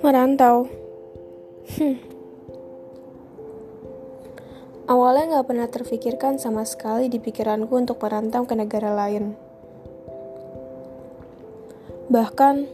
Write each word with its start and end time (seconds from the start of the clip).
Merantau. 0.00 0.64
Hmm. 1.76 2.00
Awalnya 4.88 5.36
gak 5.36 5.46
pernah 5.52 5.68
terfikirkan 5.68 6.40
sama 6.40 6.64
sekali 6.64 7.12
di 7.12 7.20
pikiranku 7.20 7.68
untuk 7.76 8.00
merantau 8.00 8.48
ke 8.48 8.56
negara 8.56 8.96
lain. 8.96 9.36
Bahkan, 12.08 12.64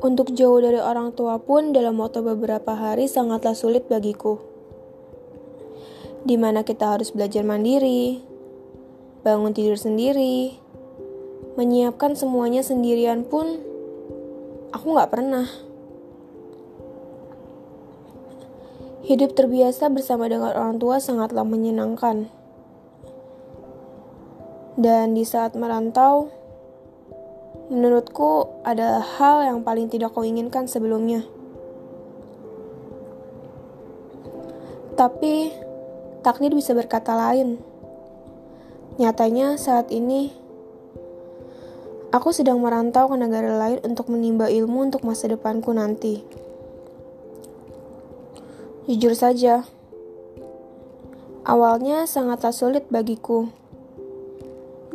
untuk 0.00 0.32
jauh 0.32 0.56
dari 0.64 0.80
orang 0.80 1.12
tua 1.12 1.44
pun 1.44 1.76
dalam 1.76 2.00
waktu 2.00 2.24
beberapa 2.24 2.72
hari 2.72 3.04
sangatlah 3.04 3.52
sulit 3.52 3.84
bagiku. 3.84 4.40
Di 6.24 6.40
mana 6.40 6.64
kita 6.64 6.96
harus 6.96 7.12
belajar 7.12 7.44
mandiri, 7.44 8.24
bangun 9.28 9.52
tidur 9.52 9.76
sendiri, 9.76 10.56
menyiapkan 11.60 12.16
semuanya 12.16 12.64
sendirian 12.64 13.28
pun, 13.28 13.60
aku 14.72 14.96
gak 14.96 15.12
pernah. 15.12 15.67
Hidup 19.08 19.32
terbiasa 19.32 19.88
bersama 19.88 20.28
dengan 20.28 20.52
orang 20.52 20.76
tua 20.76 21.00
sangatlah 21.00 21.40
menyenangkan. 21.40 22.28
Dan 24.76 25.16
di 25.16 25.24
saat 25.24 25.56
merantau, 25.56 26.28
menurutku 27.72 28.60
adalah 28.68 29.00
hal 29.00 29.48
yang 29.48 29.58
paling 29.64 29.88
tidak 29.88 30.12
kau 30.12 30.28
inginkan 30.28 30.68
sebelumnya. 30.68 31.24
Tapi, 34.92 35.56
takdir 36.20 36.52
bisa 36.52 36.76
berkata 36.76 37.16
lain. 37.16 37.56
Nyatanya 39.00 39.56
saat 39.56 39.88
ini, 39.88 40.36
aku 42.12 42.28
sedang 42.36 42.60
merantau 42.60 43.08
ke 43.08 43.16
negara 43.16 43.56
lain 43.56 43.80
untuk 43.88 44.12
menimba 44.12 44.52
ilmu 44.52 44.92
untuk 44.92 45.00
masa 45.00 45.32
depanku 45.32 45.72
nanti. 45.72 46.44
Jujur 48.88 49.12
saja, 49.12 49.68
awalnya 51.44 52.08
sangatlah 52.08 52.56
sulit 52.56 52.88
bagiku. 52.88 53.52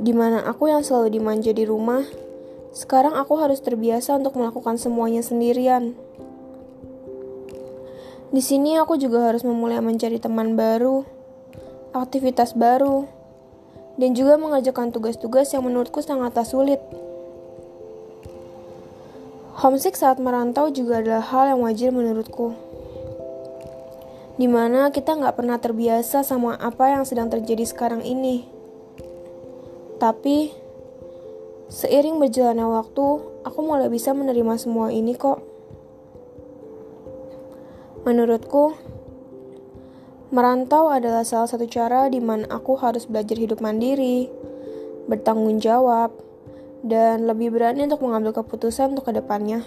Di 0.01 0.09
mana 0.17 0.41
aku 0.49 0.65
yang 0.65 0.81
selalu 0.81 1.21
dimanja 1.21 1.53
di 1.53 1.61
rumah, 1.61 2.01
sekarang 2.73 3.13
aku 3.13 3.37
harus 3.37 3.61
terbiasa 3.61 4.17
untuk 4.17 4.33
melakukan 4.41 4.81
semuanya 4.81 5.21
sendirian. 5.21 5.93
Di 8.33 8.41
sini 8.41 8.81
aku 8.81 8.97
juga 8.97 9.29
harus 9.29 9.45
memulai 9.45 9.77
mencari 9.77 10.17
teman 10.17 10.57
baru, 10.57 11.05
aktivitas 11.93 12.57
baru, 12.57 13.05
dan 14.01 14.17
juga 14.17 14.41
mengerjakan 14.41 14.89
tugas-tugas 14.89 15.53
yang 15.53 15.69
menurutku 15.69 16.01
sangatlah 16.01 16.49
sulit. 16.49 16.81
Homesick 19.61 19.93
saat 19.93 20.17
merantau 20.17 20.73
juga 20.73 20.97
adalah 20.97 21.21
hal 21.21 21.53
yang 21.53 21.61
wajar 21.61 21.93
menurutku 21.93 22.72
di 24.33 24.49
mana 24.49 24.89
kita 24.89 25.13
nggak 25.13 25.37
pernah 25.37 25.61
terbiasa 25.61 26.25
sama 26.25 26.57
apa 26.57 26.89
yang 26.89 27.05
sedang 27.05 27.29
terjadi 27.29 27.65
sekarang 27.69 28.01
ini. 28.01 28.49
Tapi, 30.01 30.49
seiring 31.69 32.17
berjalannya 32.17 32.65
waktu, 32.65 33.05
aku 33.45 33.59
mulai 33.61 33.87
bisa 33.93 34.11
menerima 34.11 34.57
semua 34.57 34.89
ini 34.89 35.13
kok. 35.13 35.39
Menurutku, 38.03 38.75
merantau 40.33 40.89
adalah 40.91 41.23
salah 41.23 41.47
satu 41.47 41.69
cara 41.69 42.09
di 42.09 42.19
mana 42.19 42.49
aku 42.49 42.75
harus 42.75 43.05
belajar 43.07 43.37
hidup 43.37 43.61
mandiri, 43.61 44.27
bertanggung 45.07 45.61
jawab, 45.61 46.11
dan 46.83 47.29
lebih 47.29 47.55
berani 47.55 47.87
untuk 47.87 48.03
mengambil 48.03 48.43
keputusan 48.43 48.91
untuk 48.97 49.07
ke 49.07 49.13
depannya. 49.15 49.63